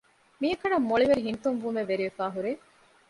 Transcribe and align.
މިއަކަނަށް 0.41 0.87
މޮޅިވެރި 0.89 1.21
ހިނިތުންވުމެއް 1.25 1.89
ވެރިވެފައި 1.89 2.33
ހުރޭ 2.35 2.51